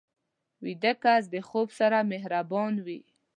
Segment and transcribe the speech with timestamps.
[0.63, 2.99] ویده کس د خوب سره مهربان وي